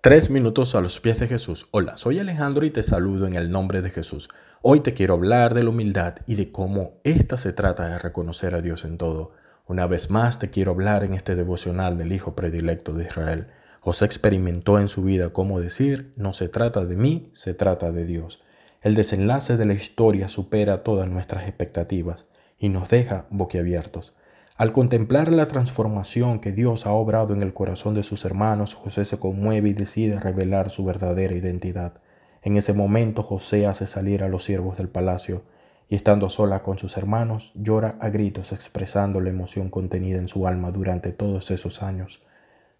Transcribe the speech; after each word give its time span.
Tres 0.00 0.30
minutos 0.30 0.76
a 0.76 0.80
los 0.80 1.00
pies 1.00 1.18
de 1.18 1.26
Jesús. 1.26 1.66
Hola, 1.72 1.96
soy 1.96 2.20
Alejandro 2.20 2.64
y 2.64 2.70
te 2.70 2.84
saludo 2.84 3.26
en 3.26 3.34
el 3.34 3.50
nombre 3.50 3.82
de 3.82 3.90
Jesús. 3.90 4.28
Hoy 4.62 4.78
te 4.78 4.94
quiero 4.94 5.14
hablar 5.14 5.54
de 5.54 5.64
la 5.64 5.70
humildad 5.70 6.18
y 6.24 6.36
de 6.36 6.52
cómo 6.52 7.00
ésta 7.02 7.36
se 7.36 7.52
trata 7.52 7.88
de 7.88 7.98
reconocer 7.98 8.54
a 8.54 8.62
Dios 8.62 8.84
en 8.84 8.96
todo. 8.96 9.32
Una 9.66 9.88
vez 9.88 10.08
más 10.08 10.38
te 10.38 10.50
quiero 10.50 10.70
hablar 10.70 11.02
en 11.02 11.14
este 11.14 11.34
devocional 11.34 11.98
del 11.98 12.12
Hijo 12.12 12.36
predilecto 12.36 12.92
de 12.92 13.06
Israel. 13.06 13.48
José 13.80 14.04
experimentó 14.04 14.78
en 14.78 14.86
su 14.86 15.02
vida 15.02 15.30
cómo 15.30 15.58
decir, 15.60 16.12
no 16.14 16.32
se 16.32 16.48
trata 16.48 16.84
de 16.84 16.94
mí, 16.94 17.32
se 17.34 17.52
trata 17.52 17.90
de 17.90 18.04
Dios. 18.04 18.40
El 18.80 18.94
desenlace 18.94 19.56
de 19.56 19.66
la 19.66 19.74
historia 19.74 20.28
supera 20.28 20.84
todas 20.84 21.08
nuestras 21.10 21.48
expectativas 21.48 22.26
y 22.56 22.68
nos 22.68 22.88
deja 22.88 23.26
boquiabiertos. 23.30 24.14
Al 24.58 24.72
contemplar 24.72 25.32
la 25.32 25.46
transformación 25.46 26.40
que 26.40 26.50
Dios 26.50 26.84
ha 26.84 26.90
obrado 26.90 27.32
en 27.32 27.42
el 27.42 27.54
corazón 27.54 27.94
de 27.94 28.02
sus 28.02 28.24
hermanos, 28.24 28.74
José 28.74 29.04
se 29.04 29.16
conmueve 29.16 29.68
y 29.68 29.72
decide 29.72 30.18
revelar 30.18 30.70
su 30.70 30.84
verdadera 30.84 31.36
identidad. 31.36 32.00
En 32.42 32.56
ese 32.56 32.72
momento 32.72 33.22
José 33.22 33.68
hace 33.68 33.86
salir 33.86 34.24
a 34.24 34.28
los 34.28 34.42
siervos 34.42 34.76
del 34.76 34.88
palacio 34.88 35.44
y 35.88 35.94
estando 35.94 36.28
sola 36.28 36.64
con 36.64 36.76
sus 36.76 36.96
hermanos, 36.96 37.52
llora 37.54 37.98
a 38.00 38.08
gritos 38.08 38.50
expresando 38.50 39.20
la 39.20 39.30
emoción 39.30 39.70
contenida 39.70 40.18
en 40.18 40.26
su 40.26 40.48
alma 40.48 40.72
durante 40.72 41.12
todos 41.12 41.52
esos 41.52 41.80
años. 41.84 42.20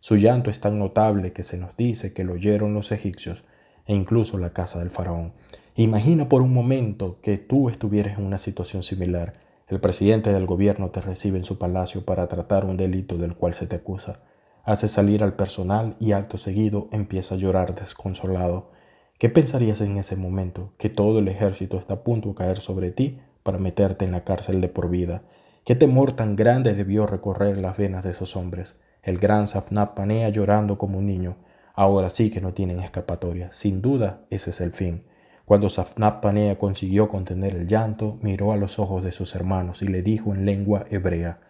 Su 0.00 0.16
llanto 0.16 0.50
es 0.50 0.58
tan 0.58 0.80
notable 0.80 1.32
que 1.32 1.44
se 1.44 1.58
nos 1.58 1.76
dice 1.76 2.12
que 2.12 2.24
lo 2.24 2.32
oyeron 2.32 2.74
los 2.74 2.90
egipcios 2.90 3.44
e 3.86 3.94
incluso 3.94 4.36
la 4.36 4.50
casa 4.50 4.80
del 4.80 4.90
faraón. 4.90 5.32
Imagina 5.76 6.28
por 6.28 6.42
un 6.42 6.52
momento 6.52 7.20
que 7.22 7.38
tú 7.38 7.68
estuvieras 7.68 8.18
en 8.18 8.24
una 8.24 8.38
situación 8.38 8.82
similar 8.82 9.46
el 9.68 9.80
presidente 9.80 10.32
del 10.32 10.46
gobierno 10.46 10.90
te 10.90 11.00
recibe 11.00 11.36
en 11.36 11.44
su 11.44 11.58
palacio 11.58 12.04
para 12.04 12.26
tratar 12.26 12.64
un 12.64 12.76
delito 12.76 13.18
del 13.18 13.36
cual 13.36 13.52
se 13.52 13.66
te 13.66 13.76
acusa. 13.76 14.22
Hace 14.64 14.88
salir 14.88 15.22
al 15.22 15.34
personal 15.34 15.96
y 15.98 16.12
acto 16.12 16.38
seguido 16.38 16.88
empieza 16.90 17.34
a 17.34 17.38
llorar 17.38 17.74
desconsolado. 17.74 18.70
¿Qué 19.18 19.28
pensarías 19.28 19.80
en 19.80 19.98
ese 19.98 20.16
momento? 20.16 20.72
Que 20.78 20.88
todo 20.88 21.18
el 21.18 21.28
ejército 21.28 21.78
está 21.78 21.94
a 21.94 22.02
punto 22.02 22.30
de 22.30 22.34
caer 22.34 22.60
sobre 22.60 22.90
ti 22.90 23.20
para 23.42 23.58
meterte 23.58 24.04
en 24.04 24.12
la 24.12 24.24
cárcel 24.24 24.60
de 24.60 24.68
por 24.68 24.88
vida. 24.88 25.22
¿Qué 25.64 25.74
temor 25.74 26.12
tan 26.12 26.34
grande 26.34 26.74
debió 26.74 27.06
recorrer 27.06 27.58
las 27.58 27.76
venas 27.76 28.04
de 28.04 28.12
esos 28.12 28.36
hombres? 28.36 28.76
El 29.02 29.18
gran 29.18 29.48
Safnap 29.48 29.94
panea 29.94 30.30
llorando 30.30 30.78
como 30.78 30.98
un 30.98 31.06
niño. 31.06 31.36
Ahora 31.74 32.10
sí 32.10 32.30
que 32.30 32.40
no 32.40 32.54
tienen 32.54 32.80
escapatoria. 32.80 33.52
Sin 33.52 33.82
duda, 33.82 34.22
ese 34.30 34.50
es 34.50 34.60
el 34.60 34.72
fin. 34.72 35.04
Cuando 35.48 35.70
Safnap 35.70 36.20
Panea 36.20 36.58
consiguió 36.58 37.08
contener 37.08 37.54
el 37.54 37.66
llanto, 37.66 38.18
miró 38.20 38.52
a 38.52 38.58
los 38.58 38.78
ojos 38.78 39.02
de 39.02 39.12
sus 39.12 39.34
hermanos 39.34 39.80
y 39.80 39.86
le 39.86 40.02
dijo 40.02 40.34
en 40.34 40.44
lengua 40.44 40.84
hebrea, 40.90 41.40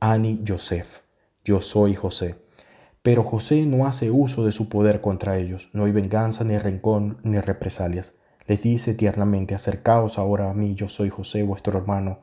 Ani 0.00 0.40
Yosef, 0.42 1.02
yo 1.44 1.60
soy 1.60 1.94
José. 1.94 2.34
Pero 3.00 3.22
José 3.22 3.64
no 3.64 3.86
hace 3.86 4.10
uso 4.10 4.44
de 4.44 4.50
su 4.50 4.68
poder 4.68 5.00
contra 5.00 5.38
ellos, 5.38 5.70
no 5.72 5.84
hay 5.84 5.92
venganza, 5.92 6.42
ni 6.42 6.58
rencor, 6.58 7.18
ni 7.22 7.38
represalias. 7.38 8.16
Les 8.48 8.60
dice 8.60 8.92
tiernamente, 8.92 9.54
acercaos 9.54 10.18
ahora 10.18 10.50
a 10.50 10.52
mí, 10.52 10.74
yo 10.74 10.88
soy 10.88 11.08
José, 11.08 11.44
vuestro 11.44 11.78
hermano. 11.78 12.18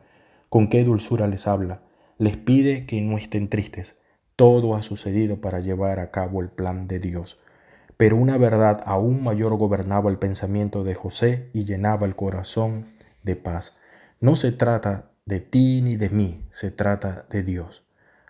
Con 0.50 0.68
qué 0.68 0.84
dulzura 0.84 1.28
les 1.28 1.48
habla. 1.48 1.82
Les 2.18 2.36
pide 2.36 2.86
que 2.86 3.00
no 3.00 3.18
estén 3.18 3.48
tristes. 3.48 3.98
Todo 4.36 4.76
ha 4.76 4.82
sucedido 4.82 5.40
para 5.40 5.62
llevar 5.62 6.00
a 6.00 6.12
cabo 6.12 6.42
el 6.42 6.50
plan 6.50 6.90
de 6.90 7.00
Dios. 7.00 7.40
Pero 8.02 8.16
una 8.16 8.40
verdad 8.40 8.82
aún 8.88 9.22
mayor 9.22 9.56
gobernaba 9.58 10.10
el 10.10 10.18
pensamiento 10.18 10.84
de 10.84 10.96
José 10.96 11.52
y 11.54 11.66
llenaba 11.66 12.08
el 12.08 12.16
corazón 12.16 12.86
de 13.22 13.36
paz. 13.36 13.76
No 14.20 14.36
se 14.36 14.52
trata 14.52 15.12
de 15.28 15.40
ti 15.40 15.84
ni 15.84 15.98
de 15.98 16.10
mí, 16.10 16.44
se 16.50 16.72
trata 16.72 17.28
de 17.30 17.44
Dios. 17.44 17.86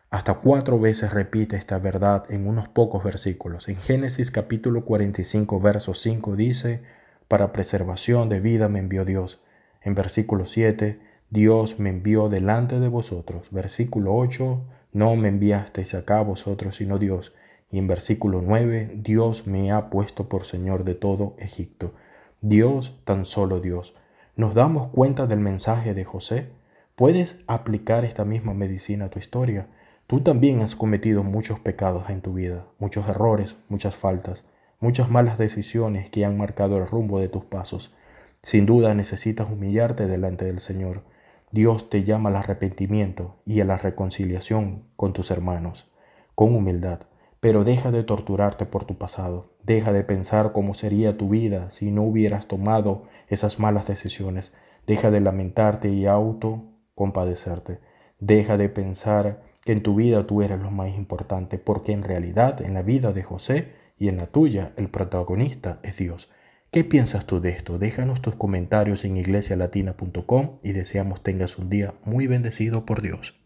Hasta 0.09 0.33
cuatro 0.33 0.77
veces 0.77 1.13
repite 1.13 1.55
esta 1.55 1.79
verdad 1.79 2.25
en 2.27 2.49
unos 2.49 2.67
pocos 2.67 3.01
versículos. 3.01 3.69
En 3.69 3.77
Génesis 3.77 4.29
capítulo 4.29 4.83
45, 4.83 5.61
verso 5.61 5.93
5 5.93 6.35
dice, 6.35 6.83
para 7.29 7.53
preservación 7.53 8.27
de 8.27 8.41
vida 8.41 8.67
me 8.67 8.79
envió 8.79 9.05
Dios. 9.05 9.41
En 9.81 9.95
versículo 9.95 10.47
7, 10.47 10.99
Dios 11.29 11.79
me 11.79 11.91
envió 11.91 12.27
delante 12.27 12.81
de 12.81 12.89
vosotros. 12.89 13.47
Versículo 13.51 14.13
8, 14.17 14.65
no 14.91 15.15
me 15.15 15.29
enviasteis 15.29 15.93
acá 15.93 16.21
vosotros, 16.23 16.75
sino 16.75 16.97
Dios. 16.97 17.33
Y 17.71 17.79
en 17.79 17.87
versículo 17.87 18.41
9, 18.41 18.91
Dios 18.95 19.47
me 19.47 19.71
ha 19.71 19.89
puesto 19.89 20.27
por 20.27 20.43
Señor 20.43 20.83
de 20.83 20.93
todo 20.93 21.35
Egipto. 21.39 21.93
Dios, 22.41 22.99
tan 23.05 23.23
solo 23.23 23.61
Dios. 23.61 23.95
¿Nos 24.35 24.55
damos 24.55 24.89
cuenta 24.89 25.25
del 25.25 25.39
mensaje 25.39 25.93
de 25.93 26.03
José? 26.03 26.49
¿Puedes 26.95 27.37
aplicar 27.47 28.03
esta 28.03 28.25
misma 28.25 28.53
medicina 28.53 29.05
a 29.05 29.09
tu 29.09 29.19
historia? 29.19 29.69
Tú 30.07 30.19
también 30.19 30.61
has 30.61 30.75
cometido 30.75 31.23
muchos 31.23 31.59
pecados 31.61 32.09
en 32.09 32.21
tu 32.21 32.33
vida, 32.33 32.67
muchos 32.77 33.07
errores, 33.07 33.55
muchas 33.69 33.95
faltas, 33.95 34.43
muchas 34.81 35.09
malas 35.09 35.37
decisiones 35.37 36.09
que 36.09 36.25
han 36.25 36.37
marcado 36.37 36.77
el 36.77 36.87
rumbo 36.87 37.19
de 37.19 37.29
tus 37.29 37.45
pasos. 37.45 37.93
Sin 38.41 38.65
duda 38.65 38.93
necesitas 38.95 39.49
humillarte 39.49 40.07
delante 40.07 40.43
del 40.43 40.59
Señor. 40.59 41.03
Dios 41.51 41.89
te 41.89 42.03
llama 42.03 42.29
al 42.29 42.35
arrepentimiento 42.35 43.37
y 43.45 43.61
a 43.61 43.65
la 43.65 43.77
reconciliación 43.77 44.83
con 44.97 45.13
tus 45.13 45.31
hermanos, 45.31 45.89
con 46.35 46.55
humildad. 46.55 47.01
Pero 47.41 47.63
deja 47.63 47.91
de 47.91 48.03
torturarte 48.03 48.67
por 48.67 48.85
tu 48.85 48.99
pasado. 48.99 49.57
Deja 49.63 49.91
de 49.91 50.03
pensar 50.03 50.53
cómo 50.53 50.75
sería 50.75 51.17
tu 51.17 51.27
vida 51.27 51.71
si 51.71 51.89
no 51.89 52.03
hubieras 52.03 52.47
tomado 52.47 53.03
esas 53.27 53.59
malas 53.59 53.87
decisiones. 53.87 54.53
Deja 54.85 55.09
de 55.09 55.21
lamentarte 55.21 55.89
y 55.89 56.05
auto 56.05 56.71
compadecerte. 56.93 57.79
Deja 58.19 58.57
de 58.57 58.69
pensar 58.69 59.41
que 59.65 59.71
en 59.71 59.81
tu 59.81 59.95
vida 59.95 60.27
tú 60.27 60.43
eres 60.43 60.59
lo 60.59 60.69
más 60.69 60.89
importante, 60.95 61.57
porque 61.57 61.93
en 61.93 62.03
realidad 62.03 62.61
en 62.61 62.75
la 62.75 62.83
vida 62.83 63.11
de 63.11 63.23
José 63.23 63.73
y 63.97 64.07
en 64.07 64.17
la 64.17 64.27
tuya 64.27 64.73
el 64.77 64.89
protagonista 64.89 65.79
es 65.81 65.97
Dios. 65.97 66.29
¿Qué 66.69 66.83
piensas 66.83 67.25
tú 67.25 67.41
de 67.41 67.49
esto? 67.49 67.79
Déjanos 67.79 68.21
tus 68.21 68.35
comentarios 68.35 69.03
en 69.03 69.17
iglesialatina.com 69.17 70.59
y 70.63 70.73
deseamos 70.73 71.23
tengas 71.23 71.57
un 71.57 71.71
día 71.71 71.95
muy 72.05 72.27
bendecido 72.27 72.85
por 72.85 73.01
Dios. 73.01 73.40